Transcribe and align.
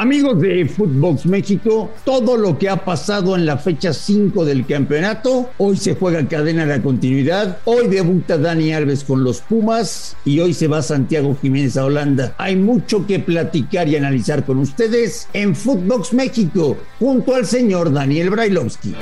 Amigos 0.00 0.40
de 0.40 0.64
Footbox 0.64 1.26
México, 1.26 1.90
todo 2.06 2.38
lo 2.38 2.56
que 2.56 2.70
ha 2.70 2.86
pasado 2.86 3.36
en 3.36 3.44
la 3.44 3.58
fecha 3.58 3.92
5 3.92 4.46
del 4.46 4.64
campeonato, 4.64 5.50
hoy 5.58 5.76
se 5.76 5.94
juega 5.94 6.26
cadena 6.26 6.64
de 6.64 6.78
la 6.78 6.82
continuidad, 6.82 7.58
hoy 7.66 7.86
debuta 7.86 8.38
Dani 8.38 8.72
Alves 8.72 9.04
con 9.04 9.22
los 9.22 9.42
Pumas 9.42 10.16
y 10.24 10.40
hoy 10.40 10.54
se 10.54 10.68
va 10.68 10.80
Santiago 10.80 11.36
Jiménez 11.38 11.76
a 11.76 11.84
Holanda. 11.84 12.34
Hay 12.38 12.56
mucho 12.56 13.06
que 13.06 13.18
platicar 13.18 13.90
y 13.90 13.96
analizar 13.96 14.46
con 14.46 14.60
ustedes 14.60 15.28
en 15.34 15.54
Footbox 15.54 16.14
México, 16.14 16.78
junto 16.98 17.34
al 17.34 17.44
señor 17.44 17.92
Daniel 17.92 18.30
Brailovsky. 18.30 18.94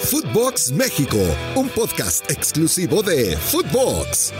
Footbox 0.00 0.70
México, 0.72 1.16
un 1.56 1.70
podcast 1.70 2.30
exclusivo 2.30 3.02
de 3.02 3.38
Footbox. 3.38 4.34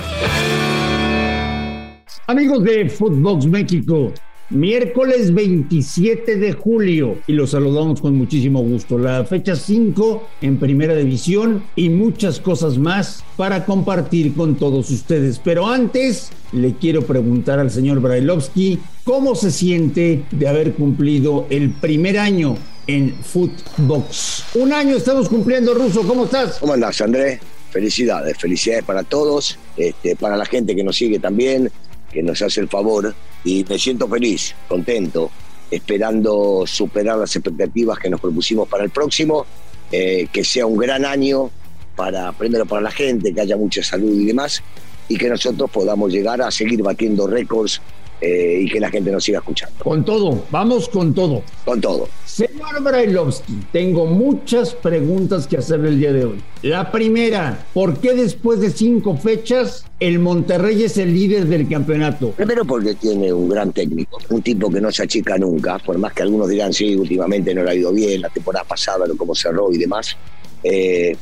Amigos 2.26 2.64
de 2.64 2.90
Footbox 2.90 3.46
México, 3.46 4.12
Miércoles 4.52 5.32
27 5.32 6.36
de 6.36 6.52
julio 6.52 7.16
y 7.26 7.32
los 7.32 7.52
saludamos 7.52 8.02
con 8.02 8.14
muchísimo 8.14 8.60
gusto. 8.62 8.98
La 8.98 9.24
fecha 9.24 9.56
5 9.56 10.28
en 10.42 10.58
Primera 10.58 10.94
División 10.94 11.64
y 11.74 11.88
muchas 11.88 12.38
cosas 12.38 12.76
más 12.76 13.24
para 13.38 13.64
compartir 13.64 14.34
con 14.34 14.56
todos 14.56 14.90
ustedes. 14.90 15.40
Pero 15.42 15.66
antes 15.66 16.30
le 16.52 16.74
quiero 16.74 17.00
preguntar 17.00 17.60
al 17.60 17.70
señor 17.70 18.00
Brailovsky 18.00 18.78
cómo 19.04 19.34
se 19.34 19.50
siente 19.50 20.22
de 20.30 20.48
haber 20.48 20.74
cumplido 20.74 21.46
el 21.48 21.70
primer 21.70 22.18
año 22.18 22.58
en 22.86 23.14
Footbox. 23.14 24.44
Un 24.56 24.74
año 24.74 24.96
estamos 24.96 25.30
cumpliendo, 25.30 25.72
Ruso. 25.72 26.02
¿Cómo 26.02 26.24
estás? 26.24 26.58
¿Cómo 26.58 26.74
andás, 26.74 27.00
Andrés? 27.00 27.40
Felicidades, 27.70 28.36
felicidades 28.36 28.84
para 28.84 29.02
todos, 29.02 29.58
este, 29.78 30.14
para 30.14 30.36
la 30.36 30.44
gente 30.44 30.76
que 30.76 30.84
nos 30.84 30.94
sigue 30.94 31.18
también, 31.18 31.70
que 32.12 32.22
nos 32.22 32.42
hace 32.42 32.60
el 32.60 32.68
favor 32.68 33.14
y 33.44 33.64
me 33.68 33.78
siento 33.78 34.06
feliz, 34.08 34.54
contento, 34.68 35.30
esperando 35.70 36.64
superar 36.66 37.18
las 37.18 37.34
expectativas 37.34 37.98
que 37.98 38.10
nos 38.10 38.20
propusimos 38.20 38.68
para 38.68 38.84
el 38.84 38.90
próximo, 38.90 39.46
eh, 39.90 40.28
que 40.32 40.44
sea 40.44 40.66
un 40.66 40.76
gran 40.76 41.04
año 41.04 41.50
para 41.96 42.32
primero 42.32 42.66
para 42.66 42.82
la 42.82 42.90
gente, 42.90 43.34
que 43.34 43.40
haya 43.40 43.56
mucha 43.56 43.82
salud 43.82 44.14
y 44.20 44.26
demás, 44.26 44.62
y 45.08 45.16
que 45.16 45.28
nosotros 45.28 45.70
podamos 45.70 46.12
llegar 46.12 46.42
a 46.42 46.50
seguir 46.50 46.82
batiendo 46.82 47.26
récords 47.26 47.80
eh, 48.24 48.60
y 48.60 48.70
que 48.70 48.78
la 48.78 48.88
gente 48.88 49.10
nos 49.10 49.24
siga 49.24 49.40
escuchando. 49.40 49.82
Con 49.82 50.04
todo, 50.04 50.44
vamos 50.52 50.88
con 50.88 51.12
todo. 51.12 51.42
Con 51.64 51.80
todo. 51.80 52.08
Señor 52.24 52.80
Brailovsky, 52.80 53.52
tengo 53.72 54.06
muchas 54.06 54.74
preguntas 54.74 55.48
que 55.48 55.56
hacerle 55.56 55.88
el 55.88 55.98
día 55.98 56.12
de 56.12 56.26
hoy. 56.26 56.40
La 56.62 56.92
primera, 56.92 57.66
¿por 57.74 57.98
qué 57.98 58.14
después 58.14 58.60
de 58.60 58.70
cinco 58.70 59.16
fechas 59.16 59.84
el 59.98 60.20
Monterrey 60.20 60.84
es 60.84 60.98
el 60.98 61.12
líder 61.12 61.46
del 61.46 61.68
campeonato? 61.68 62.30
Primero 62.30 62.64
porque 62.64 62.94
tiene 62.94 63.32
un 63.32 63.48
gran 63.48 63.72
técnico, 63.72 64.18
un 64.30 64.40
tipo 64.40 64.70
que 64.70 64.80
no 64.80 64.92
se 64.92 65.02
achica 65.02 65.36
nunca, 65.36 65.80
por 65.80 65.98
más 65.98 66.12
que 66.12 66.22
algunos 66.22 66.48
dirán, 66.48 66.72
sí, 66.72 66.94
últimamente 66.94 67.52
no 67.52 67.64
le 67.64 67.70
ha 67.72 67.74
ido 67.74 67.92
bien, 67.92 68.20
la 68.20 68.28
temporada 68.28 68.64
pasada, 68.64 69.04
cómo 69.18 69.34
cerró 69.34 69.72
y 69.72 69.78
demás, 69.78 70.16
eh, 70.62 71.16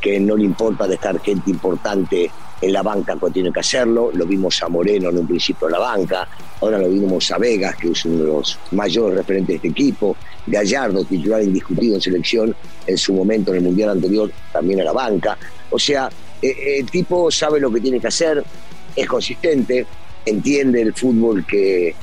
que 0.00 0.20
no 0.20 0.36
le 0.36 0.44
importa 0.44 0.86
dejar 0.86 1.18
gente 1.20 1.50
importante 1.50 2.30
en 2.64 2.72
la 2.72 2.82
banca 2.82 3.16
cuando 3.16 3.34
tiene 3.34 3.52
que 3.52 3.60
hacerlo. 3.60 4.10
Lo 4.14 4.26
vimos 4.26 4.62
a 4.62 4.68
Moreno 4.68 5.10
en 5.10 5.18
un 5.18 5.26
principio 5.26 5.68
en 5.68 5.72
la 5.72 5.78
banca, 5.78 6.28
ahora 6.60 6.78
lo 6.78 6.88
vimos 6.88 7.30
a 7.30 7.38
Vegas, 7.38 7.76
que 7.76 7.90
es 7.90 8.04
uno 8.04 8.18
de 8.18 8.24
los 8.24 8.58
mayores 8.72 9.18
referentes 9.18 9.48
de 9.48 9.54
este 9.56 9.68
equipo. 9.68 10.16
Gallardo, 10.46 11.04
titular 11.04 11.42
indiscutido 11.42 11.96
en 11.96 12.00
selección, 12.00 12.56
en 12.86 12.98
su 12.98 13.12
momento 13.12 13.50
en 13.50 13.58
el 13.58 13.64
Mundial 13.64 13.90
anterior 13.90 14.30
también 14.52 14.80
a 14.80 14.84
la 14.84 14.92
banca. 14.92 15.36
O 15.70 15.78
sea, 15.78 16.08
eh, 16.40 16.48
eh, 16.48 16.78
el 16.80 16.90
tipo 16.90 17.30
sabe 17.30 17.60
lo 17.60 17.70
que 17.70 17.80
tiene 17.80 18.00
que 18.00 18.08
hacer, 18.08 18.42
es 18.96 19.06
consistente, 19.06 19.86
entiende 20.24 20.80
el 20.80 20.94
fútbol 20.94 21.44
que, 21.46 21.94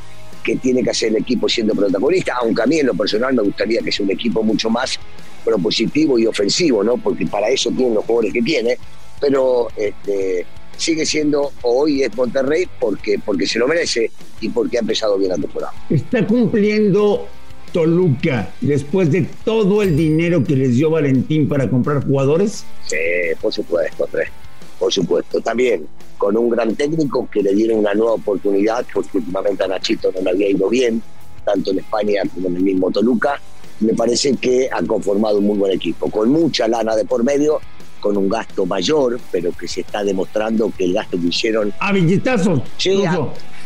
que 0.44 0.56
tiene 0.58 0.84
que 0.84 0.92
hacer 0.92 1.10
el 1.10 1.18
equipo 1.18 1.50
siendo 1.50 1.74
protagonista, 1.74 2.36
aunque 2.42 2.62
a 2.62 2.66
mí 2.66 2.80
en 2.80 2.88
lo 2.88 2.94
personal 2.94 3.34
me 3.34 3.42
gustaría 3.44 3.82
que 3.82 3.92
sea 3.92 4.06
un 4.06 4.12
equipo 4.12 4.44
mucho 4.44 4.70
más 4.70 5.00
propositivo 5.44 6.20
y 6.20 6.28
ofensivo, 6.28 6.84
¿no? 6.84 6.98
Porque 6.98 7.26
para 7.26 7.50
eso 7.50 7.72
tiene 7.72 7.96
los 7.96 8.06
jugadores 8.06 8.34
que 8.34 8.42
tiene, 8.42 8.78
pero 9.22 9.70
este, 9.78 10.46
sigue 10.76 11.06
siendo 11.06 11.54
hoy 11.62 12.04
es 12.04 12.14
Monterrey 12.18 12.68
porque, 12.80 13.20
porque 13.24 13.46
se 13.46 13.60
lo 13.60 13.68
merece 13.68 14.12
y 14.42 14.50
porque 14.50 14.78
ha 14.78 14.82
empezado 14.82 15.18
bien 15.18 15.30
la 15.30 15.38
temporada. 15.38 15.74
Está 15.90 16.26
cumpliendo 16.28 17.28
Toluca 17.72 18.52
después 18.60 19.12
de 19.12 19.28
todo 19.46 19.82
el 19.82 19.96
dinero 19.96 20.44
que 20.44 20.56
les 20.56 20.76
dio 20.76 20.90
Valentín 20.90 21.48
para 21.48 21.70
comprar 21.70 22.06
jugadores? 22.06 22.66
Sí, 22.88 22.98
por 23.40 23.54
supuesto, 23.54 24.06
Andrés. 24.06 24.30
Por 24.78 24.92
supuesto. 24.92 25.40
También 25.42 25.88
con 26.18 26.36
un 26.38 26.50
gran 26.50 26.76
técnico 26.76 27.28
que 27.32 27.42
le 27.42 27.54
dieron 27.54 27.80
una 27.80 27.94
nueva 27.94 28.14
oportunidad, 28.14 28.86
porque 28.94 29.20
últimamente 29.20 29.64
a 29.64 29.68
Nachito 29.68 30.12
no 30.12 30.22
le 30.22 30.30
había 30.32 30.50
ido 30.50 30.70
bien, 30.70 31.02
tanto 31.46 31.72
en 31.72 31.80
España 31.80 32.22
como 32.34 32.48
en 32.48 32.58
el 32.58 32.64
mismo 32.64 32.92
Toluca. 32.92 33.40
Me 33.80 33.94
parece 33.94 34.36
que 34.36 34.70
ha 34.72 34.84
conformado 34.84 35.40
un 35.40 35.48
muy 35.48 35.58
buen 35.58 35.72
equipo, 35.72 36.12
con 36.12 36.30
mucha 36.30 36.68
lana 36.68 36.96
de 36.96 37.06
por 37.06 37.24
medio 37.24 37.60
con 38.02 38.18
un 38.18 38.28
gasto 38.28 38.66
mayor, 38.66 39.20
pero 39.32 39.52
que 39.54 39.68
se 39.68 39.82
está 39.82 40.04
demostrando 40.04 40.72
que 40.78 40.84
el 40.86 40.94
gasto 40.94 41.18
que 41.22 41.28
hicieron... 41.28 41.74
A 41.80 41.94
billetazos. 41.94 42.62
Sí, 42.78 43.04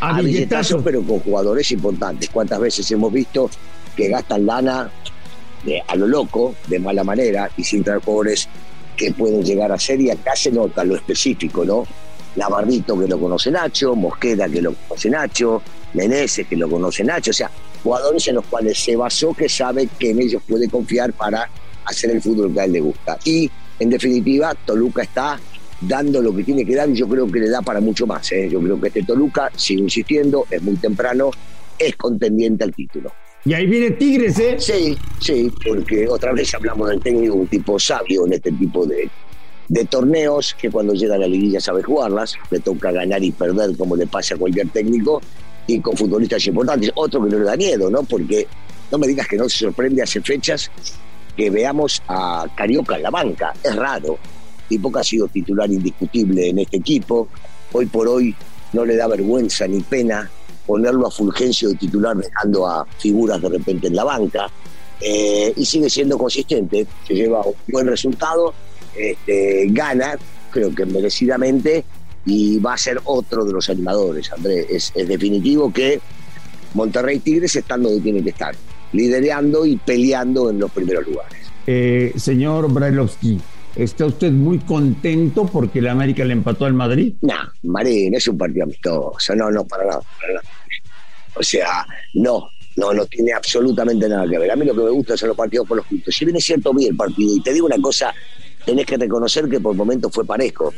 a, 0.00 0.20
billetazos, 0.20 0.82
pero 0.84 1.02
con 1.02 1.18
jugadores 1.20 1.72
importantes. 1.72 2.30
¿Cuántas 2.30 2.60
veces 2.60 2.88
hemos 2.92 3.12
visto 3.12 3.50
que 3.96 4.08
gastan 4.08 4.46
lana 4.46 4.90
de, 5.64 5.82
a 5.88 5.96
lo 5.96 6.06
loco, 6.06 6.54
de 6.68 6.78
mala 6.78 7.02
manera, 7.02 7.50
y 7.56 7.64
sin 7.64 7.82
traer 7.82 8.00
jugadores 8.00 8.48
que 8.96 9.12
pueden 9.12 9.42
llegar 9.42 9.72
a 9.72 9.78
ser, 9.78 10.00
y 10.00 10.10
acá 10.10 10.36
se 10.36 10.52
nota 10.52 10.84
lo 10.84 10.94
específico, 10.94 11.64
¿no? 11.64 11.84
Lavardito 12.36 12.98
que 12.98 13.08
lo 13.08 13.18
conoce 13.18 13.50
Nacho, 13.50 13.96
Mosqueda 13.96 14.48
que 14.48 14.60
lo 14.60 14.74
conoce 14.74 15.10
Nacho, 15.10 15.62
Meneses 15.94 16.46
que 16.46 16.56
lo 16.56 16.68
conoce 16.68 17.02
Nacho, 17.02 17.30
o 17.30 17.34
sea, 17.34 17.50
jugadores 17.82 18.28
en 18.28 18.34
los 18.36 18.44
cuales 18.46 18.78
se 18.78 18.94
basó 18.96 19.32
que 19.32 19.48
sabe 19.48 19.88
que 19.98 20.10
en 20.10 20.20
ellos 20.20 20.42
puede 20.46 20.68
confiar 20.68 21.12
para 21.14 21.48
hacer 21.86 22.10
el 22.10 22.20
fútbol 22.20 22.52
que 22.52 22.60
a 22.60 22.64
él 22.64 22.72
le 22.72 22.80
gusta. 22.80 23.18
Y 23.24 23.50
en 23.78 23.90
definitiva, 23.90 24.54
Toluca 24.54 25.02
está 25.02 25.38
dando 25.80 26.22
lo 26.22 26.34
que 26.34 26.42
tiene 26.42 26.64
que 26.64 26.74
dar 26.74 26.88
y 26.88 26.94
yo 26.94 27.08
creo 27.08 27.30
que 27.30 27.40
le 27.40 27.50
da 27.50 27.62
para 27.62 27.80
mucho 27.80 28.06
más. 28.06 28.30
¿eh? 28.32 28.48
Yo 28.50 28.60
creo 28.60 28.80
que 28.80 28.88
este 28.88 29.02
Toluca, 29.02 29.50
sigue 29.54 29.82
insistiendo, 29.82 30.46
es 30.50 30.62
muy 30.62 30.76
temprano, 30.76 31.30
es 31.78 31.96
contendiente 31.96 32.64
al 32.64 32.74
título. 32.74 33.12
Y 33.44 33.54
ahí 33.54 33.66
viene 33.66 33.92
Tigres, 33.92 34.38
¿eh? 34.40 34.56
Sí, 34.58 34.96
sí, 35.20 35.52
porque 35.64 36.08
otra 36.08 36.32
vez 36.32 36.52
hablamos 36.54 36.88
del 36.88 37.00
técnico, 37.00 37.34
un 37.34 37.46
tipo 37.46 37.78
sabio 37.78 38.26
en 38.26 38.32
este 38.32 38.50
tipo 38.50 38.84
de, 38.86 39.08
de 39.68 39.84
torneos, 39.84 40.56
que 40.58 40.68
cuando 40.68 40.94
llega 40.94 41.14
a 41.14 41.18
la 41.18 41.28
liguilla 41.28 41.60
sabe 41.60 41.82
jugarlas, 41.82 42.34
le 42.50 42.58
toca 42.58 42.90
ganar 42.90 43.22
y 43.22 43.30
perder 43.30 43.76
como 43.76 43.94
le 43.94 44.08
pasa 44.08 44.34
a 44.34 44.38
cualquier 44.38 44.68
técnico, 44.70 45.20
y 45.66 45.80
con 45.80 45.96
futbolistas 45.96 46.46
importantes. 46.46 46.90
Otro 46.94 47.24
que 47.24 47.30
no 47.30 47.38
le 47.38 47.44
da 47.44 47.56
miedo, 47.56 47.90
¿no? 47.90 48.02
Porque 48.02 48.46
no 48.90 48.98
me 48.98 49.06
digas 49.06 49.26
que 49.26 49.36
no 49.36 49.48
se 49.48 49.58
sorprende 49.58 50.02
hace 50.02 50.20
fechas 50.20 50.70
que 51.36 51.50
veamos 51.50 52.02
a 52.08 52.46
Carioca 52.54 52.96
en 52.96 53.02
la 53.02 53.10
banca. 53.10 53.52
Es 53.62 53.74
raro. 53.76 54.18
Tipo 54.68 54.90
que 54.90 55.00
ha 55.00 55.04
sido 55.04 55.28
titular 55.28 55.70
indiscutible 55.70 56.48
en 56.48 56.58
este 56.60 56.78
equipo. 56.78 57.28
Hoy 57.72 57.86
por 57.86 58.08
hoy 58.08 58.34
no 58.72 58.84
le 58.84 58.96
da 58.96 59.06
vergüenza 59.06 59.66
ni 59.68 59.80
pena 59.80 60.30
ponerlo 60.66 61.06
a 61.06 61.10
Fulgencio 61.10 61.68
de 61.68 61.76
titular 61.76 62.16
dejando 62.16 62.66
a 62.66 62.84
figuras 62.98 63.40
de 63.40 63.48
repente 63.48 63.86
en 63.86 63.96
la 63.96 64.04
banca. 64.04 64.48
Eh, 65.00 65.52
y 65.56 65.64
sigue 65.64 65.90
siendo 65.90 66.18
consistente. 66.18 66.86
Se 67.06 67.14
lleva 67.14 67.42
un 67.42 67.54
buen 67.68 67.86
resultado. 67.86 68.54
Este, 68.96 69.66
gana, 69.68 70.18
creo 70.50 70.74
que 70.74 70.86
merecidamente, 70.86 71.84
y 72.24 72.58
va 72.58 72.74
a 72.74 72.78
ser 72.78 72.98
otro 73.04 73.44
de 73.44 73.52
los 73.52 73.68
animadores, 73.68 74.32
Andrés. 74.32 74.66
Es, 74.70 74.92
es 74.94 75.06
definitivo 75.06 75.70
que 75.70 76.00
Monterrey 76.72 77.18
Tigres 77.18 77.54
están 77.56 77.82
donde 77.82 78.00
tiene 78.00 78.22
que 78.22 78.30
estar 78.30 78.54
liderando 78.92 79.66
y 79.66 79.76
peleando 79.76 80.50
en 80.50 80.60
los 80.60 80.70
primeros 80.70 81.06
lugares. 81.06 81.38
Eh, 81.66 82.12
señor 82.16 82.72
Brailovsky, 82.72 83.40
¿está 83.74 84.06
usted 84.06 84.30
muy 84.30 84.58
contento 84.60 85.46
porque 85.46 85.80
la 85.82 85.92
América 85.92 86.24
le 86.24 86.32
empató 86.32 86.64
al 86.64 86.74
Madrid? 86.74 87.14
No, 87.22 87.34
Marín, 87.64 88.14
es 88.14 88.28
un 88.28 88.38
partido 88.38 88.64
amistoso, 88.64 89.34
no, 89.34 89.50
no, 89.50 89.64
para 89.64 89.84
nada, 89.86 90.02
O 91.34 91.42
sea, 91.42 91.86
no, 92.14 92.48
no, 92.76 92.92
no 92.92 93.06
tiene 93.06 93.32
absolutamente 93.32 94.08
nada 94.08 94.28
que 94.28 94.38
ver. 94.38 94.50
A 94.50 94.56
mí 94.56 94.64
lo 94.64 94.74
que 94.74 94.82
me 94.82 94.90
gusta 94.90 95.16
son 95.16 95.28
los 95.28 95.36
partidos 95.36 95.66
por 95.66 95.78
los 95.78 95.86
puntos. 95.86 96.14
Si 96.14 96.24
bien 96.24 96.36
es 96.36 96.44
cierto, 96.44 96.72
vi 96.72 96.86
el 96.86 96.96
partido, 96.96 97.34
y 97.34 97.40
te 97.40 97.52
digo 97.52 97.66
una 97.66 97.80
cosa, 97.80 98.14
tenés 98.64 98.86
que 98.86 98.96
reconocer 98.96 99.48
que 99.48 99.60
por 99.60 99.74
momentos 99.74 100.12
fue 100.12 100.24
parejo 100.24 100.72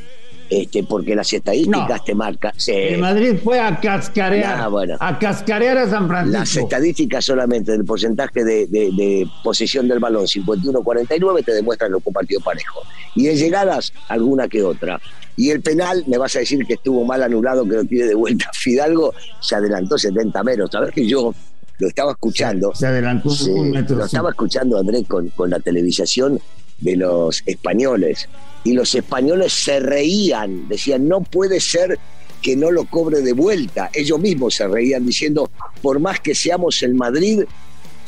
este, 0.50 0.83
porque 0.83 1.15
las 1.15 1.33
estadísticas 1.33 2.05
te 2.05 2.15
marcan. 2.15 2.53
El 2.67 2.99
Madrid 2.99 3.37
fue 3.43 3.61
a 3.61 3.79
cascarear, 3.79 4.69
a 4.99 5.19
cascarear 5.19 5.79
a 5.79 5.91
San 5.91 6.09
Francisco. 6.09 6.39
Las 6.39 6.56
estadísticas 6.56 7.25
solamente 7.25 7.73
del 7.73 7.85
porcentaje 7.85 8.45
de, 8.45 8.67
de, 8.67 9.27
posesión 9.43 9.89
del 9.89 9.99
balón, 9.99 10.25
51-49, 10.25 11.45
te 11.45 11.53
demuestran 11.53 11.93
que 11.93 12.00
fue 12.00 12.12
partido 12.12 12.41
parejo. 12.41 12.83
Y 13.15 13.29
en 13.29 13.37
llegadas, 13.37 13.93
alguna 14.09 14.49
que 14.49 14.62
otra. 14.62 15.00
Y 15.37 15.50
el 15.50 15.61
penal, 15.61 16.03
me 16.06 16.19
vas 16.19 16.35
a 16.37 16.41
decir 16.41 16.65
que 16.67 16.75
estuvo 16.75 17.05
mal 17.05 17.23
anulado, 17.23 17.65
que 17.65 17.77
lo 17.77 17.85
pide 17.85 18.06
de 18.06 18.15
vuelta 18.15 18.51
Fidalgo, 18.55 19.15
se 19.41 19.55
adelantó 19.55 19.99
70 19.99 20.43
metros. 20.43 20.71
Sabes 20.73 20.93
que 20.93 21.06
yo 21.06 21.35
lo 21.79 21.89
estaba 21.89 22.12
escuchando. 22.12 22.75
Se 22.75 22.87
adelantó 22.87 23.31
un 23.51 23.71
metro. 23.71 23.97
Lo 23.97 24.06
estaba 24.06 24.31
escuchando, 24.31 24.79
Andrés, 24.79 25.05
con, 25.06 25.29
con 25.29 25.51
la 25.51 25.61
televisación 25.61 26.41
de 26.81 26.97
los 26.97 27.43
españoles 27.47 28.29
y 28.64 28.72
los 28.72 28.94
españoles 28.94 29.52
se 29.52 29.81
reían, 29.81 30.69
decían, 30.69 31.08
no 31.08 31.20
puede 31.20 31.60
ser 31.60 31.99
que 32.43 32.56
no 32.56 32.70
lo 32.70 32.84
cobre 32.84 33.20
de 33.20 33.32
vuelta. 33.32 33.90
Ellos 33.93 34.19
mismos 34.20 34.55
se 34.55 34.69
reían 34.69 35.06
diciendo, 35.06 35.50
por 35.82 35.99
más 36.00 36.20
que 36.20 36.34
seamos 36.34 36.82
el 36.82 36.94
Madrid, 36.94 37.44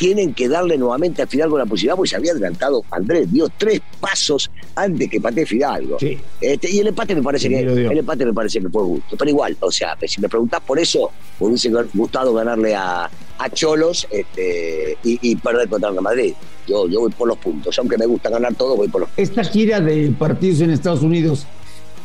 tienen 0.00 0.32
que 0.32 0.48
darle 0.48 0.78
nuevamente 0.78 1.20
a 1.20 1.26
Fidalgo 1.26 1.58
la 1.58 1.66
posibilidad, 1.66 1.94
porque 1.94 2.08
se 2.08 2.16
había 2.16 2.32
adelantado 2.32 2.82
Andrés, 2.90 3.30
dio 3.30 3.50
tres 3.50 3.82
pasos 4.00 4.50
antes 4.74 5.10
que 5.10 5.20
patee 5.20 5.44
Fidalgo. 5.44 5.98
Este, 6.40 6.70
y 6.70 6.78
el 6.78 6.86
empate 6.86 7.14
me 7.14 7.22
parece 7.22 7.50
que 7.50 7.60
el 7.60 7.98
empate 7.98 8.24
me 8.24 8.32
parece 8.32 8.62
que 8.62 8.70
fue 8.70 8.82
gusto. 8.82 9.14
Pero 9.18 9.30
igual, 9.30 9.54
o 9.60 9.70
sea, 9.70 9.98
si 10.06 10.18
me 10.22 10.28
preguntás 10.30 10.62
por 10.62 10.78
eso, 10.78 11.10
me 11.38 11.48
hubiese 11.48 11.70
gustado 11.92 12.32
ganarle 12.32 12.74
a, 12.74 13.10
Cholos 13.52 14.06
este, 14.10 14.96
y, 15.02 15.36
perder 15.36 15.68
contra 15.68 15.90
el 15.90 16.00
Madrid. 16.00 16.32
Yo, 16.70 16.88
yo 16.88 17.00
voy 17.00 17.10
por 17.10 17.26
los 17.26 17.38
puntos. 17.38 17.76
Aunque 17.78 17.98
me 17.98 18.06
gusta 18.06 18.30
ganar 18.30 18.54
todo, 18.54 18.76
voy 18.76 18.88
por 18.88 19.00
los 19.00 19.10
puntos. 19.10 19.28
¿Esta 19.28 19.42
gira 19.44 19.80
de 19.80 20.10
partidos 20.16 20.60
en 20.60 20.70
Estados 20.70 21.02
Unidos 21.02 21.46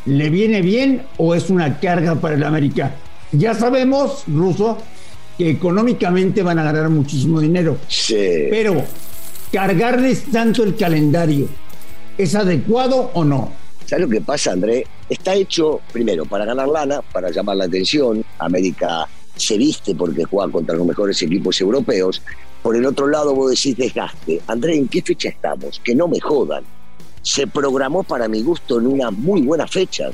le 0.06 0.28
viene 0.28 0.60
bien 0.60 1.02
o 1.18 1.34
es 1.34 1.50
una 1.50 1.78
carga 1.78 2.16
para 2.16 2.34
el 2.34 2.42
América? 2.42 2.96
Ya 3.30 3.54
sabemos, 3.54 4.24
Ruso, 4.26 4.78
que 5.38 5.50
económicamente 5.50 6.42
van 6.42 6.58
a 6.58 6.64
ganar 6.64 6.88
muchísimo 6.88 7.40
dinero. 7.40 7.76
Sí. 7.86 8.48
Pero 8.50 8.82
cargarles 9.52 10.24
tanto 10.32 10.64
el 10.64 10.74
calendario, 10.74 11.48
¿es 12.18 12.34
adecuado 12.34 13.10
o 13.14 13.24
no? 13.24 13.52
¿Sabes 13.84 14.06
lo 14.06 14.10
que 14.10 14.20
pasa, 14.20 14.52
André? 14.52 14.84
Está 15.08 15.34
hecho, 15.34 15.80
primero, 15.92 16.24
para 16.24 16.44
ganar 16.44 16.66
lana, 16.66 17.02
para 17.02 17.30
llamar 17.30 17.56
la 17.56 17.64
atención. 17.66 18.24
América 18.38 19.06
se 19.36 19.56
viste 19.56 19.94
porque 19.94 20.24
juega 20.24 20.50
contra 20.50 20.74
los 20.74 20.86
mejores 20.86 21.22
equipos 21.22 21.60
europeos. 21.60 22.20
Por 22.66 22.74
el 22.74 22.84
otro 22.84 23.06
lado, 23.06 23.32
vos 23.32 23.50
decís 23.52 23.76
desgaste. 23.76 24.40
André, 24.48 24.74
¿en 24.74 24.88
qué 24.88 25.00
fecha 25.00 25.28
estamos? 25.28 25.80
Que 25.84 25.94
no 25.94 26.08
me 26.08 26.18
jodan. 26.18 26.64
Se 27.22 27.46
programó 27.46 28.02
para 28.02 28.26
mi 28.26 28.42
gusto 28.42 28.80
en 28.80 28.88
una 28.88 29.12
muy 29.12 29.42
buena 29.42 29.68
fecha. 29.68 30.10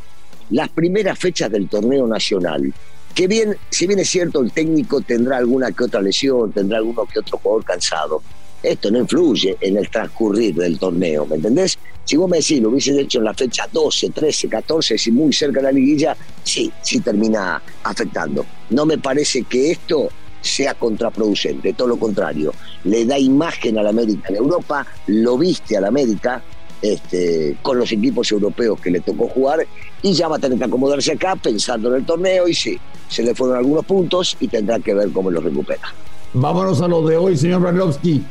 Las 0.51 0.69
primeras 0.69 1.19
fechas 1.19 1.51
del 1.51 1.67
torneo 1.67 2.07
nacional 2.07 2.71
que 3.15 3.27
bien, 3.27 3.57
si 3.71 3.87
bien 3.87 4.01
es 4.01 4.11
cierto, 4.11 4.43
el 4.43 4.53
técnico 4.53 5.01
tendrá 5.01 5.39
alguna 5.39 5.73
que 5.73 5.85
otra 5.85 6.03
lesión, 6.03 6.53
tendrá 6.53 6.77
alguno 6.77 7.07
que 7.07 7.21
otro 7.21 7.39
jugador 7.39 7.65
cansado, 7.65 8.23
esto 8.63 8.91
no 8.91 8.99
influye 8.99 9.57
en 9.59 9.79
el 9.79 9.89
transcurrir 9.89 10.55
del 10.55 10.79
torneo, 10.79 11.25
¿me 11.25 11.37
entendés? 11.37 11.79
Si 12.05 12.17
vos 12.17 12.29
me 12.29 12.37
decís, 12.37 12.61
lo 12.61 12.69
hubieses 12.69 12.99
hecho 12.99 13.19
en 13.21 13.25
la 13.25 13.35
fecha 13.35 13.67
12, 13.73 14.11
13, 14.11 14.49
14, 14.51 14.99
si 14.99 15.11
muy 15.11 15.33
cerca 15.33 15.61
de 15.61 15.65
la 15.65 15.73
liguilla, 15.73 16.15
sí, 16.45 16.71
sí 16.83 17.01
termina 17.01 17.63
afectando. 17.83 18.45
No 18.69 18.85
me 18.85 18.99
parece 18.99 19.43
que 19.45 19.71
esto 19.71 20.11
sea 20.43 20.75
contraproducente, 20.75 21.73
todo 21.73 21.89
lo 21.89 21.97
contrario, 21.97 22.53
le 22.85 23.07
da 23.07 23.19
imagen 23.19 23.79
a 23.79 23.83
la 23.83 23.91
América 23.91 24.29
en 24.29 24.37
Europa, 24.37 24.87
lo 25.07 25.39
viste 25.39 25.77
a 25.77 25.81
la 25.81 25.89
América, 25.89 26.43
este, 26.83 27.57
con 27.63 27.79
los 27.79 27.93
equipos 27.93 28.31
europeos 28.33 28.81
que 28.81 28.91
le 28.91 29.01
tocó 29.01 29.29
jugar 29.29 29.65
y 30.03 30.13
ya 30.13 30.27
va 30.27 30.37
a 30.37 30.39
tener 30.41 30.59
que 30.59 30.65
acomodarse 30.65 31.13
acá 31.13 31.37
pensando 31.37 31.89
en 31.89 32.01
el 32.01 32.05
torneo 32.05 32.49
y 32.49 32.55
sí, 32.55 32.79
se 33.09 33.23
le 33.23 33.35
fueron 33.35 33.57
algunos 33.57 33.87
puntos 33.87 34.37
y 34.41 34.49
tendrá 34.49 34.81
que 34.81 34.93
ver 34.93 35.11
cómo 35.13 35.31
los 35.31 35.45
recupera. 35.45 35.95
Vámonos 36.35 36.81
a 36.81 36.89
lo 36.89 37.07
de 37.07 37.17
hoy, 37.17 37.37
señor 37.37 37.61
Brailovsky. 37.61 38.25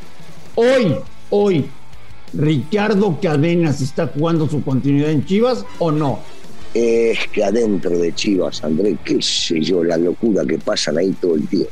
Hoy, 0.54 0.96
hoy, 1.30 1.66
¿Ricardo 2.34 3.18
Cadenas 3.22 3.80
está 3.80 4.06
jugando 4.08 4.48
su 4.48 4.62
continuidad 4.62 5.10
en 5.10 5.24
Chivas 5.24 5.64
o 5.78 5.90
no? 5.90 6.18
Es 6.74 7.28
que 7.28 7.44
adentro 7.44 7.96
de 7.98 8.14
Chivas, 8.14 8.64
André, 8.64 8.96
qué 9.04 9.20
sé 9.22 9.60
yo, 9.60 9.84
la 9.84 9.96
locura 9.96 10.44
que 10.44 10.58
pasan 10.58 10.98
ahí 10.98 11.12
todo 11.20 11.36
el 11.36 11.46
tiempo. 11.46 11.70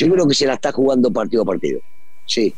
Yo 0.00 0.10
creo 0.10 0.26
que 0.26 0.34
se 0.34 0.46
la 0.46 0.54
está 0.54 0.72
jugando 0.72 1.10
partido 1.10 1.42
a 1.42 1.44
partido. 1.44 1.80
Sí. 2.26 2.54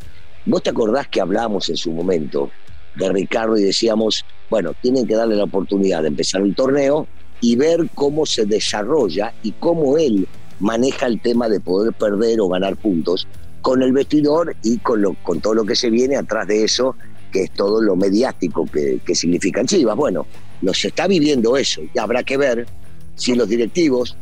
¿Vos 0.47 0.63
te 0.63 0.71
acordás 0.71 1.09
que 1.09 1.21
hablamos 1.21 1.69
en 1.71 1.77
su 1.77 1.91
momento 1.91 2.51
de 2.95 3.11
Ricardo 3.11 3.57
y 3.57 3.65
decíamos, 3.65 4.25
bueno, 4.49 4.75
tienen 4.81 5.09
que 5.09 5.17
darle 5.17 5.35
la 5.35 5.45
oportunidad 5.45 6.03
de 6.03 6.09
empezar 6.09 6.43
el 6.43 6.55
torneo 6.55 7.09
y 7.41 7.57
ver 7.57 7.89
cómo 7.97 8.27
se 8.27 8.47
desarrolla 8.47 9.35
y 9.43 9.51
cómo 9.53 9.99
él 9.99 10.29
maneja 10.61 11.07
el 11.07 11.21
tema 11.21 11.49
de 11.49 11.59
poder 11.59 11.93
perder 11.95 12.41
o 12.41 12.49
ganar 12.49 12.77
puntos 12.77 13.27
con 13.61 13.83
el 13.83 13.93
vestidor 13.93 14.55
y 14.63 14.79
con, 14.79 15.03
lo, 15.03 15.15
con 15.25 15.41
todo 15.41 15.55
lo 15.55 15.65
que 15.65 15.75
se 15.75 15.91
viene 15.91 16.15
atrás 16.15 16.47
de 16.47 16.63
eso, 16.63 16.95
que 17.33 17.43
es 17.45 17.51
todo 17.51 17.83
lo 17.83 17.97
mediático 17.97 18.67
que, 18.67 19.01
que 19.05 19.17
significan 19.17 19.67
Chivas. 19.67 19.97
Bueno, 19.97 20.27
nos 20.61 20.85
está 20.85 21.09
viviendo 21.09 21.57
eso 21.57 21.81
y 21.93 21.99
habrá 21.99 22.23
que 22.23 22.37
ver 22.37 22.69
si 23.17 23.35
los 23.35 23.49
directivos 23.49 24.17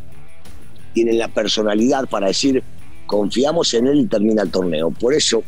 tienen 0.94 1.18
la 1.18 1.28
personalidad 1.28 2.08
para 2.08 2.28
decir 2.28 2.62
confiamos 3.10 3.74
en 3.74 3.88
él 3.88 4.00
y 4.00 4.06
termina 4.06 4.42
el 4.42 4.50
torneo. 4.50 4.90
Por 4.90 5.12
eso 5.12 5.42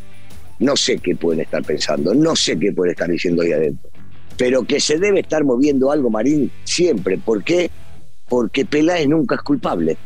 no 0.59 0.77
sé 0.77 0.99
qué 0.99 1.15
pueden 1.15 1.43
estar 1.43 1.63
pensando, 1.63 2.13
no 2.13 2.35
sé 2.35 2.59
qué 2.59 2.73
pueden 2.73 2.93
estar 2.93 3.09
diciendo 3.09 3.43
ahí 3.43 3.53
adentro 3.53 3.93
pero 4.37 4.65
que 4.65 4.81
se 4.81 4.99
debe 4.99 5.21
estar 5.21 5.45
moviendo 5.45 5.91
algo, 5.93 6.11
Marín, 6.11 6.51
siempre. 6.65 7.19
¿Por 7.19 7.45
qué? 7.45 7.71
Porque 8.29 8.65
Peláez 8.65 9.09
nunca 9.09 9.37
es 9.37 9.43
culpable. 9.43 9.97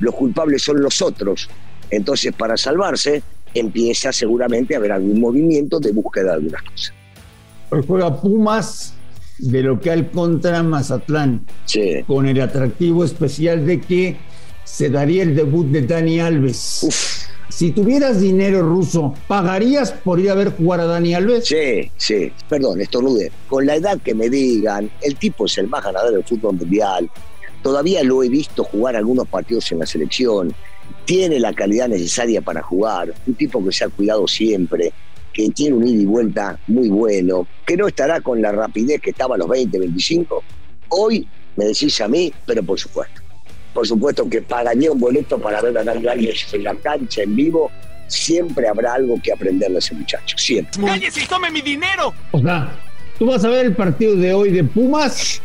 Los 0.00 0.14
culpables 0.14 0.62
son 0.62 0.82
los 0.82 1.00
otros. 1.02 1.48
Entonces, 1.90 2.32
para 2.34 2.56
salvarse, 2.56 3.22
empieza 3.52 4.12
seguramente 4.12 4.74
a 4.74 4.78
haber 4.78 4.92
algún 4.92 5.20
movimiento 5.20 5.78
de 5.78 5.92
búsqueda 5.92 6.24
de 6.24 6.32
algunas 6.32 6.62
cosas. 6.62 6.94
Hoy 7.70 7.84
juega 7.86 8.20
Pumas 8.20 8.94
de 9.38 9.62
local 9.62 10.10
contra 10.10 10.62
Mazatlán, 10.62 11.46
sí. 11.64 12.02
con 12.06 12.26
el 12.26 12.40
atractivo 12.40 13.04
especial 13.04 13.66
de 13.66 13.80
que 13.80 14.16
se 14.64 14.90
daría 14.90 15.22
el 15.22 15.34
debut 15.34 15.66
de 15.66 15.82
Dani 15.82 16.20
Alves. 16.20 16.82
Uf 16.82 17.24
si 17.54 17.70
tuvieras 17.70 18.20
dinero 18.20 18.62
ruso, 18.62 19.14
¿pagarías 19.28 19.92
por 19.92 20.18
ir 20.18 20.28
a 20.28 20.34
ver 20.34 20.56
jugar 20.56 20.80
a 20.80 20.86
Dani 20.86 21.14
Alves? 21.14 21.46
Sí, 21.46 21.88
sí. 21.96 22.32
Perdón, 22.48 22.80
estornude. 22.80 23.30
Con 23.48 23.64
la 23.64 23.76
edad 23.76 24.00
que 24.02 24.12
me 24.12 24.28
digan, 24.28 24.90
el 25.02 25.14
tipo 25.14 25.46
es 25.46 25.56
el 25.58 25.68
más 25.68 25.84
ganador 25.84 26.12
del 26.12 26.24
fútbol 26.24 26.56
mundial. 26.56 27.08
Todavía 27.62 28.02
lo 28.02 28.24
he 28.24 28.28
visto 28.28 28.64
jugar 28.64 28.96
algunos 28.96 29.28
partidos 29.28 29.70
en 29.70 29.78
la 29.78 29.86
selección. 29.86 30.52
Tiene 31.04 31.38
la 31.38 31.52
calidad 31.52 31.88
necesaria 31.88 32.40
para 32.40 32.60
jugar. 32.60 33.14
Un 33.24 33.34
tipo 33.34 33.64
que 33.64 33.70
se 33.70 33.84
ha 33.84 33.88
cuidado 33.88 34.26
siempre 34.26 34.92
que 35.32 35.48
tiene 35.50 35.76
un 35.76 35.86
ida 35.86 36.02
y 36.02 36.06
vuelta 36.06 36.58
muy 36.68 36.88
bueno, 36.88 37.46
que 37.66 37.76
no 37.76 37.88
estará 37.88 38.20
con 38.20 38.42
la 38.42 38.52
rapidez 38.52 39.00
que 39.00 39.10
estaba 39.10 39.34
a 39.34 39.38
los 39.38 39.48
20, 39.48 39.78
25. 39.78 40.42
Hoy 40.88 41.26
me 41.56 41.66
decís 41.66 42.00
a 42.00 42.08
mí, 42.08 42.32
pero 42.46 42.62
por 42.62 42.78
supuesto 42.78 43.23
por 43.74 43.86
supuesto 43.86 44.28
que 44.30 44.40
pagaría 44.40 44.92
un 44.92 45.00
boleto 45.00 45.38
para 45.38 45.60
ver 45.60 45.76
a 45.76 45.84
Dani 45.84 46.06
Alves 46.06 46.46
en 46.54 46.62
la 46.64 46.74
cancha, 46.76 47.22
en 47.22 47.34
vivo. 47.34 47.70
Siempre 48.06 48.68
habrá 48.68 48.94
algo 48.94 49.18
que 49.22 49.32
aprenderle 49.32 49.76
a 49.76 49.78
ese 49.80 49.94
muchacho, 49.94 50.38
siempre. 50.38 50.84
¡Cállese 50.84 51.22
y 51.22 51.26
tome 51.26 51.50
mi 51.50 51.60
dinero! 51.60 52.14
O 52.30 52.38
sea, 52.38 52.70
tú 53.18 53.26
vas 53.26 53.44
a 53.44 53.48
ver 53.48 53.66
el 53.66 53.74
partido 53.74 54.14
de 54.14 54.32
hoy 54.32 54.52
de 54.52 54.62
Pumas 54.62 55.40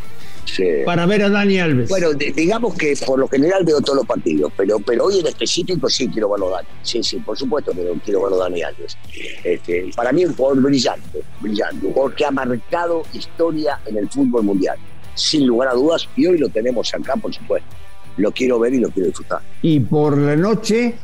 Sí. 0.45 0.63
para 0.83 1.05
ver 1.05 1.23
a 1.23 1.29
Dani 1.29 1.59
Alves. 1.59 1.89
Bueno, 1.89 2.11
digamos 2.13 2.75
que 2.75 2.95
por 3.05 3.19
lo 3.19 3.27
general 3.27 3.63
veo 3.63 3.81
todos 3.81 3.97
los 3.97 4.05
partidos, 4.07 4.51
pero, 4.57 4.79
pero 4.79 5.05
hoy 5.05 5.19
en 5.19 5.27
específico 5.27 5.87
sí 5.89 6.07
quiero 6.07 6.29
verlo 6.29 6.49
Dani. 6.49 6.67
Sí, 6.81 7.03
sí, 7.03 7.17
por 7.17 7.37
supuesto 7.37 7.71
que 7.71 7.85
quiero 8.03 8.23
verlo 8.23 8.37
Dani 8.37 8.63
Alves. 8.63 8.97
Este, 9.43 9.89
para 9.95 10.11
mí 10.11 10.25
un 10.25 10.35
jugador 10.35 10.61
brillante, 10.63 11.21
brillante, 11.39 11.85
un 11.85 11.93
jugador 11.93 12.15
que 12.15 12.25
ha 12.25 12.31
marcado 12.31 13.03
historia 13.13 13.79
en 13.85 13.97
el 13.97 14.09
fútbol 14.09 14.43
mundial, 14.43 14.77
sin 15.13 15.45
lugar 15.45 15.69
a 15.69 15.73
dudas, 15.73 16.09
y 16.15 16.25
hoy 16.25 16.39
lo 16.39 16.49
tenemos 16.49 16.93
acá, 16.93 17.15
por 17.15 17.33
supuesto 17.33 17.69
lo 18.17 18.31
quiero 18.31 18.59
ver 18.59 18.73
y 18.73 18.79
lo 18.79 18.89
quiero 18.89 19.07
disfrutar. 19.07 19.41
Y 19.61 19.79
por 19.79 20.17
la 20.17 20.35
noche, 20.35 20.95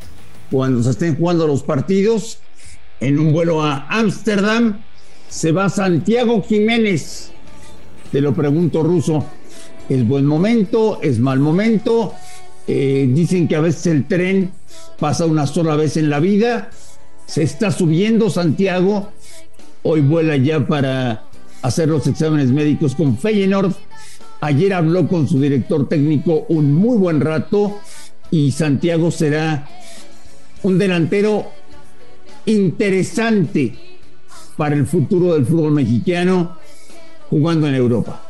cuando 0.50 0.82
se 0.82 0.90
estén 0.90 1.16
jugando 1.16 1.46
los 1.46 1.62
partidos, 1.62 2.38
en 3.00 3.18
un 3.18 3.32
vuelo 3.32 3.62
a 3.62 3.86
Ámsterdam, 3.88 4.80
se 5.28 5.52
va 5.52 5.68
Santiago 5.68 6.42
Jiménez. 6.42 7.30
Te 8.10 8.20
lo 8.20 8.34
pregunto, 8.34 8.82
Ruso, 8.82 9.24
¿es 9.88 10.06
buen 10.06 10.24
momento? 10.24 11.00
¿Es 11.02 11.18
mal 11.18 11.40
momento? 11.40 12.14
Eh, 12.66 13.08
dicen 13.12 13.46
que 13.46 13.56
a 13.56 13.60
veces 13.60 13.86
el 13.86 14.06
tren 14.06 14.52
pasa 14.98 15.26
una 15.26 15.46
sola 15.46 15.76
vez 15.76 15.96
en 15.96 16.10
la 16.10 16.20
vida. 16.20 16.70
Se 17.26 17.42
está 17.42 17.70
subiendo 17.70 18.30
Santiago. 18.30 19.10
Hoy 19.82 20.00
vuela 20.00 20.36
ya 20.36 20.66
para 20.66 21.24
hacer 21.62 21.88
los 21.88 22.06
exámenes 22.06 22.50
médicos 22.50 22.94
con 22.94 23.18
Feyenoord 23.18 23.72
Ayer 24.40 24.74
habló 24.74 25.08
con 25.08 25.26
su 25.26 25.40
director 25.40 25.88
técnico 25.88 26.44
un 26.48 26.72
muy 26.72 26.98
buen 26.98 27.20
rato 27.20 27.80
y 28.30 28.52
Santiago 28.52 29.10
será 29.10 29.66
un 30.62 30.78
delantero 30.78 31.46
interesante 32.44 33.74
para 34.56 34.74
el 34.74 34.86
futuro 34.86 35.34
del 35.34 35.46
fútbol 35.46 35.72
mexicano 35.72 36.58
jugando 37.30 37.66
en 37.66 37.74
Europa. 37.74 38.22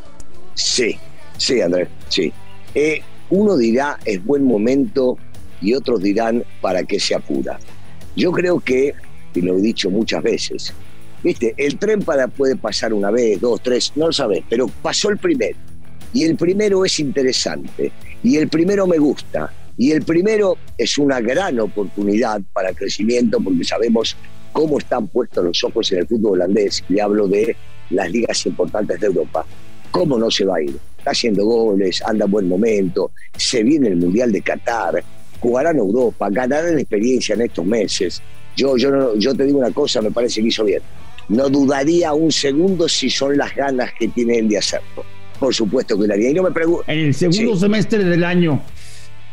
Sí, 0.54 0.96
sí, 1.36 1.60
Andrés, 1.60 1.88
sí. 2.08 2.32
Eh, 2.75 3.02
uno 3.30 3.56
dirá 3.56 3.98
es 4.04 4.25
buen 4.25 4.44
momento 4.44 5.18
y 5.60 5.75
otros 5.75 6.02
dirán 6.02 6.44
para 6.60 6.84
qué 6.84 7.00
se 7.00 7.14
apura. 7.14 7.58
Yo 8.14 8.30
creo 8.32 8.60
que, 8.60 8.94
y 9.34 9.40
lo 9.40 9.58
he 9.58 9.60
dicho 9.60 9.90
muchas 9.90 10.22
veces, 10.22 10.72
viste, 11.22 11.54
el 11.56 11.78
tren 11.78 12.02
para 12.02 12.28
puede 12.28 12.56
pasar 12.56 12.94
una 12.94 13.10
vez, 13.10 13.40
dos, 13.40 13.60
tres, 13.62 13.92
no 13.96 14.06
lo 14.06 14.12
sabes, 14.12 14.44
pero 14.48 14.68
pasó 14.82 15.10
el 15.10 15.18
primero 15.18 15.56
y 16.16 16.25
el 16.25 16.35
primero 16.35 16.82
es 16.82 16.99
interesante, 16.99 17.92
y 18.23 18.38
el 18.38 18.49
primero 18.49 18.87
me 18.87 18.96
gusta, 18.96 19.52
y 19.76 19.90
el 19.90 20.00
primero 20.00 20.56
es 20.78 20.96
una 20.96 21.20
gran 21.20 21.61
oportunidad 21.61 22.40
para 22.54 22.73
crecimiento 22.73 23.38
porque 23.38 23.64
sabemos 23.64 24.16
cómo 24.50 24.78
están 24.78 25.08
puestos 25.08 25.44
los 25.44 25.62
ojos 25.62 25.92
en 25.92 25.99
el 25.99 26.06
fútbol 26.06 26.40
holandés, 26.40 26.82
le 26.88 27.02
hablo 27.02 27.28
de 27.28 27.54
las 27.90 28.11
ligas 28.11 28.46
importantes 28.46 28.99
de 28.99 29.08
Europa. 29.08 29.44
¿Cómo 29.90 30.16
no 30.16 30.30
se 30.30 30.46
va 30.46 30.56
a 30.56 30.62
ir? 30.62 30.78
Está 30.96 31.11
haciendo 31.11 31.44
goles, 31.44 32.02
anda 32.06 32.25
en 32.25 32.30
buen 32.30 32.49
momento, 32.49 33.11
se 33.37 33.62
viene 33.62 33.88
el 33.88 33.96
Mundial 33.96 34.32
de 34.32 34.40
Qatar, 34.40 35.04
jugarán 35.38 35.76
Europa, 35.76 36.30
ganarán 36.30 36.78
experiencia 36.78 37.35
en 37.35 37.42
estos 37.42 37.66
meses. 37.66 38.23
Yo, 38.56 38.78
yo, 38.78 39.14
yo 39.18 39.35
te 39.35 39.44
digo 39.44 39.58
una 39.58 39.70
cosa, 39.70 40.00
me 40.00 40.11
parece 40.11 40.40
que 40.40 40.49
hizo 40.49 40.64
bien. 40.64 40.80
No 41.28 41.50
dudaría 41.50 42.14
un 42.14 42.32
segundo 42.32 42.88
si 42.88 43.11
son 43.11 43.37
las 43.37 43.54
ganas 43.54 43.90
que 43.99 44.08
tiene 44.08 44.40
de 44.40 44.56
hacerlo. 44.56 45.04
Por 45.38 45.55
supuesto 45.55 45.99
que 45.99 46.07
lo 46.07 46.14
haría. 46.14 46.31
Y 46.31 46.35
no 46.35 46.43
me 46.43 46.50
pregunto. 46.50 46.85
En 46.87 46.99
el 46.99 47.14
segundo 47.14 47.57
semestre 47.57 48.05
del 48.05 48.25
año 48.25 48.61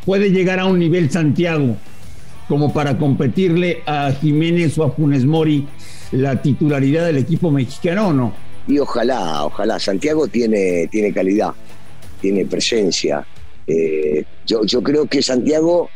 puede 0.04 0.30
llegar 0.30 0.58
a 0.58 0.66
un 0.66 0.78
nivel 0.78 1.10
Santiago 1.10 1.76
como 2.48 2.72
para 2.72 2.98
competirle 2.98 3.82
a 3.86 4.12
Jiménez 4.12 4.76
o 4.78 4.84
a 4.84 4.90
Funes 4.90 5.24
Mori 5.24 5.66
la 6.12 6.40
titularidad 6.40 7.06
del 7.06 7.18
equipo 7.18 7.50
mexicano 7.50 8.08
o 8.08 8.12
no? 8.12 8.32
Y 8.66 8.78
ojalá, 8.78 9.44
ojalá. 9.44 9.78
Santiago 9.78 10.26
tiene, 10.28 10.88
tiene 10.90 11.12
calidad, 11.12 11.52
tiene 12.20 12.46
presencia. 12.46 13.26
Eh, 13.66 14.24
yo, 14.46 14.64
yo 14.64 14.82
creo 14.82 15.06
que 15.06 15.22
Santiago 15.22 15.90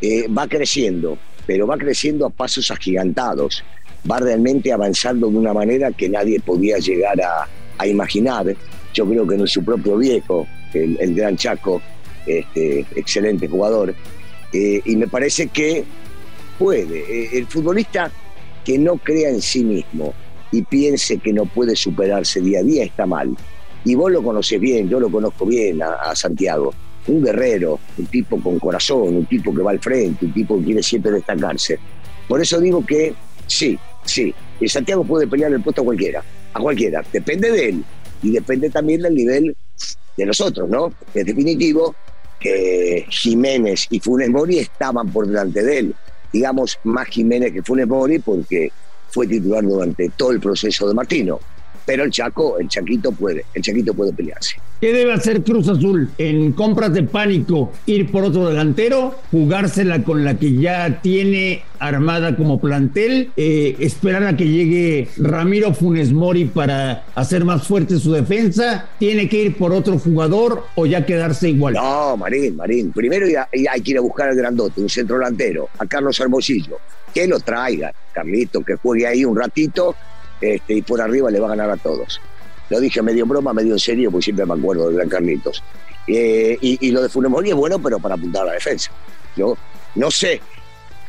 eh, 0.00 0.26
va 0.28 0.46
creciendo, 0.46 1.18
pero 1.46 1.66
va 1.66 1.76
creciendo 1.76 2.26
a 2.26 2.30
pasos 2.30 2.70
agigantados. 2.70 3.64
Va 4.10 4.18
realmente 4.18 4.72
avanzando 4.72 5.28
de 5.28 5.36
una 5.36 5.52
manera 5.52 5.90
que 5.92 6.08
nadie 6.08 6.40
podía 6.40 6.78
llegar 6.78 7.20
a, 7.20 7.46
a 7.76 7.86
imaginar. 7.86 8.54
Yo 8.92 9.06
creo 9.06 9.26
que 9.26 9.34
en 9.36 9.46
su 9.46 9.64
propio 9.64 9.96
viejo, 9.96 10.46
el, 10.74 10.96
el 11.00 11.14
gran 11.14 11.36
Chaco, 11.36 11.80
este, 12.26 12.86
excelente 12.96 13.48
jugador, 13.48 13.94
eh, 14.52 14.80
y 14.84 14.96
me 14.96 15.06
parece 15.06 15.48
que 15.48 15.84
puede. 16.58 16.98
Eh, 17.00 17.30
el 17.38 17.46
futbolista 17.46 18.10
que 18.64 18.78
no 18.78 18.96
crea 18.96 19.30
en 19.30 19.40
sí 19.40 19.64
mismo 19.64 20.12
y 20.52 20.62
piense 20.62 21.18
que 21.18 21.32
no 21.32 21.46
puede 21.46 21.76
superarse 21.76 22.40
día 22.40 22.60
a 22.60 22.62
día 22.62 22.84
está 22.84 23.06
mal. 23.06 23.34
Y 23.84 23.94
vos 23.94 24.12
lo 24.12 24.22
conocés 24.22 24.60
bien, 24.60 24.88
yo 24.88 25.00
lo 25.00 25.10
conozco 25.10 25.46
bien 25.46 25.80
a, 25.82 26.14
Santiago. 26.14 26.74
Un 27.06 27.24
guerrero, 27.24 27.78
un 27.96 28.06
tipo 28.06 28.38
con 28.40 28.58
corazón, 28.58 29.16
un 29.16 29.26
tipo 29.26 29.54
que 29.54 29.62
va 29.62 29.70
al 29.70 29.80
frente, 29.80 30.26
un 30.26 30.34
tipo 30.34 30.58
que 30.58 30.64
quiere 30.66 30.82
siempre 30.82 31.12
destacarse. 31.12 31.78
Por 32.28 32.42
eso 32.42 32.60
digo 32.60 32.84
que 32.84 33.14
sí, 33.46 33.78
sí, 34.04 34.34
el 34.60 34.68
Santiago 34.68 35.02
puede 35.04 35.26
pelear 35.26 35.50
el 35.52 35.62
puesto 35.62 35.80
a 35.80 35.84
cualquiera, 35.84 36.22
a 36.52 36.60
cualquiera. 36.60 37.02
Depende 37.10 37.50
de 37.50 37.68
él 37.70 37.84
y 38.22 38.30
depende 38.30 38.70
también 38.70 39.02
del 39.02 39.14
nivel 39.14 39.56
de 40.16 40.26
los 40.26 40.40
otros, 40.40 40.68
¿no? 40.68 40.92
En 41.14 41.26
definitivo, 41.26 41.94
que 42.38 43.06
Jiménez 43.08 43.86
y 43.90 44.00
Funes 44.00 44.30
Mori 44.30 44.58
estaban 44.58 45.10
por 45.12 45.26
delante 45.26 45.62
de 45.62 45.78
él. 45.78 45.94
Digamos, 46.32 46.78
más 46.84 47.08
Jiménez 47.08 47.52
que 47.52 47.62
Funes 47.62 47.86
Mori 47.86 48.18
porque 48.18 48.70
fue 49.10 49.26
titular 49.26 49.62
durante 49.64 50.08
todo 50.10 50.32
el 50.32 50.40
proceso 50.40 50.88
de 50.88 50.94
Martino 50.94 51.40
pero 51.90 52.04
el 52.04 52.10
Chaco, 52.12 52.56
el 52.60 52.68
Chaquito 52.68 53.10
puede, 53.10 53.44
el 53.52 53.62
Chaquito 53.62 53.92
puede 53.92 54.12
pelearse. 54.12 54.54
¿Qué 54.80 54.92
debe 54.92 55.12
hacer 55.12 55.42
Cruz 55.42 55.66
Azul 55.66 56.08
en 56.18 56.52
compras 56.52 56.94
de 56.94 57.02
pánico? 57.02 57.72
Ir 57.84 58.12
por 58.12 58.22
otro 58.22 58.48
delantero, 58.48 59.16
jugársela 59.32 60.04
con 60.04 60.24
la 60.24 60.38
que 60.38 60.54
ya 60.54 61.00
tiene 61.02 61.64
armada 61.80 62.36
como 62.36 62.60
plantel, 62.60 63.32
eh, 63.36 63.74
esperar 63.80 64.22
a 64.22 64.36
que 64.36 64.46
llegue 64.46 65.08
Ramiro 65.16 65.74
Funes 65.74 66.12
Mori 66.12 66.44
para 66.44 67.06
hacer 67.16 67.44
más 67.44 67.66
fuerte 67.66 67.98
su 67.98 68.12
defensa, 68.12 68.88
tiene 69.00 69.28
que 69.28 69.42
ir 69.42 69.56
por 69.56 69.72
otro 69.72 69.98
jugador 69.98 70.66
o 70.76 70.86
ya 70.86 71.04
quedarse 71.04 71.48
igual. 71.50 71.74
No, 71.74 72.16
Marín, 72.16 72.54
Marín, 72.54 72.92
primero 72.92 73.26
hay 73.26 73.80
que 73.80 73.90
ir 73.90 73.98
a 73.98 74.00
buscar 74.00 74.28
al 74.28 74.36
grandote, 74.36 74.80
un 74.80 74.88
centro 74.88 75.18
delantero, 75.18 75.70
a 75.76 75.86
Carlos 75.86 76.20
Hermosillo, 76.20 76.78
que 77.12 77.26
lo 77.26 77.40
traiga, 77.40 77.92
Carlito, 78.12 78.62
que 78.62 78.76
juegue 78.76 79.08
ahí 79.08 79.24
un 79.24 79.36
ratito 79.36 79.96
este, 80.40 80.74
y 80.74 80.82
por 80.82 81.00
arriba 81.00 81.30
le 81.30 81.40
va 81.40 81.46
a 81.48 81.50
ganar 81.50 81.70
a 81.70 81.76
todos. 81.76 82.20
Lo 82.70 82.80
dije 82.80 83.02
medio 83.02 83.26
broma, 83.26 83.52
medio 83.52 83.72
en 83.72 83.78
serio, 83.78 84.10
porque 84.10 84.24
siempre 84.24 84.46
me 84.46 84.54
acuerdo 84.54 84.88
de 84.88 84.94
Gran 84.94 85.08
Carlitos. 85.08 85.62
Eh, 86.06 86.56
y, 86.60 86.90
lo 86.90 87.02
de 87.02 87.08
Funemori 87.08 87.50
es 87.50 87.56
bueno, 87.56 87.78
pero 87.80 87.98
para 87.98 88.14
apuntar 88.14 88.42
a 88.42 88.46
la 88.46 88.52
defensa. 88.52 88.90
Yo 89.36 89.56
no 89.96 90.10
sé, 90.10 90.40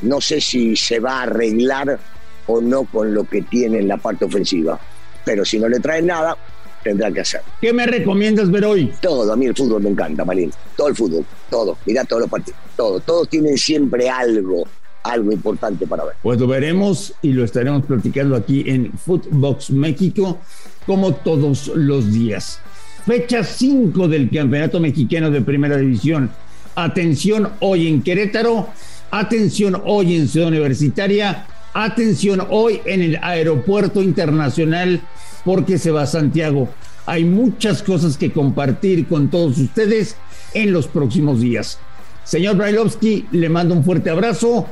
no 0.02 0.20
sé 0.20 0.42
si 0.42 0.76
se 0.76 1.00
va 1.00 1.20
a 1.20 1.24
arreglar 1.24 2.00
o 2.48 2.62
no 2.62 2.84
con 2.86 3.14
lo 3.14 3.24
que 3.24 3.44
tiene 3.44 3.80
en 3.80 3.88
la 3.88 3.98
parte 3.98 4.26
ofensiva. 4.26 4.80
Pero 5.24 5.46
si 5.46 5.60
no 5.60 5.70
le 5.70 5.80
traen 5.80 6.08
nada, 6.08 6.36
tendrá 6.84 7.12
que 7.12 7.22
hacer. 7.22 7.42
¿Qué 7.62 7.72
me 7.72 7.86
recomiendas 7.86 8.50
ver 8.50 8.66
hoy? 8.66 8.92
Todo, 9.00 9.32
a 9.32 9.36
mí 9.36 9.46
el 9.46 9.56
fútbol 9.56 9.84
me 9.84 9.90
encanta, 9.90 10.26
Marín. 10.26 10.52
Todo 10.76 10.88
el 10.88 10.96
fútbol, 10.96 11.26
todo. 11.50 11.78
Mira 11.86 12.04
todos 12.06 12.24
los 12.24 12.30
partidos, 12.30 12.60
todo. 12.76 13.00
Todos 13.00 13.30
tienen 13.30 13.58
siempre 13.58 14.10
algo 14.10 14.66
algo 15.04 15.32
importante 15.32 15.88
para 15.88 16.06
ver. 16.06 16.16
Pues 16.22 16.40
lo 16.40 16.48
veremos 16.48 17.14
y 17.22 17.34
lo 17.34 17.44
estaremos 17.44 17.86
platicando 17.86 18.36
aquí 18.36 18.64
en 18.68 18.92
Footbox 18.94 19.72
México, 19.72 20.40
como 20.86 21.14
todos 21.14 21.68
los 21.76 22.12
días. 22.12 22.60
Fecha 23.06 23.44
5 23.44 24.08
del 24.08 24.30
Campeonato 24.30 24.80
Mexicano 24.80 25.32
de 25.32 25.42
Primera 25.42 25.78
División. 25.78 26.30
Atención 26.76 27.50
hoy 27.60 27.88
en 27.88 28.02
Querétaro, 28.02 28.68
atención 29.10 29.82
hoy 29.86 30.16
en 30.16 30.28
Ciudad 30.28 30.50
Universitaria, 30.50 31.48
atención 31.74 32.46
hoy 32.50 32.82
en 32.86 33.02
el 33.02 33.20
Aeropuerto 33.22 34.02
Internacional, 34.02 35.02
porque 35.44 35.78
se 35.78 35.92
va 35.92 36.04
a 36.04 36.08
Santiago. 36.08 36.70
Hay 37.06 37.26
muchas 37.26 37.82
cosas 37.82 38.18
que 38.18 38.32
compartir 38.32 39.08
con 39.08 39.30
todos 39.30 39.58
ustedes 39.58 40.16
en 40.54 40.72
los 40.72 40.88
próximos 40.88 41.42
días. 41.42 41.80
Señor 42.24 42.56
Brailovsky, 42.56 43.26
le 43.32 43.50
mando 43.50 43.74
un 43.74 43.84
fuerte 43.84 44.12
abrazo 44.12 44.68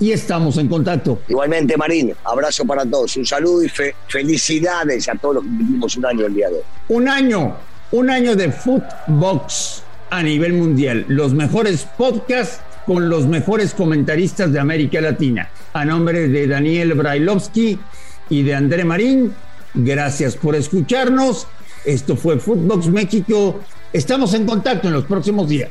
y 0.00 0.12
estamos 0.12 0.56
en 0.56 0.66
contacto. 0.66 1.20
Igualmente, 1.28 1.76
Marín, 1.76 2.12
abrazo 2.24 2.64
para 2.64 2.84
todos, 2.84 3.16
un 3.16 3.26
saludo 3.26 3.62
y 3.62 3.70
felicidades 4.08 5.08
a 5.08 5.14
todos 5.14 5.36
los 5.36 5.44
que 5.44 5.50
vivimos 5.50 5.96
un 5.96 6.06
año 6.06 6.26
el 6.26 6.34
día 6.34 6.48
de 6.48 6.56
hoy. 6.56 6.62
Un 6.88 7.08
año, 7.08 7.56
un 7.92 8.10
año 8.10 8.34
de 8.34 8.50
Footbox 8.50 9.82
a 10.10 10.22
nivel 10.22 10.54
mundial, 10.54 11.04
los 11.06 11.34
mejores 11.34 11.86
podcasts 11.96 12.60
con 12.86 13.08
los 13.08 13.26
mejores 13.26 13.74
comentaristas 13.74 14.52
de 14.52 14.58
América 14.58 15.00
Latina. 15.00 15.48
A 15.74 15.84
nombre 15.84 16.28
de 16.28 16.46
Daniel 16.48 16.94
Brailovsky 16.94 17.78
y 18.30 18.42
de 18.42 18.54
André 18.54 18.84
Marín, 18.84 19.32
gracias 19.74 20.34
por 20.34 20.56
escucharnos. 20.56 21.46
Esto 21.84 22.16
fue 22.16 22.38
Footbox 22.38 22.88
México. 22.88 23.60
Estamos 23.92 24.34
en 24.34 24.46
contacto 24.46 24.88
en 24.88 24.94
los 24.94 25.04
próximos 25.04 25.48
días. 25.48 25.70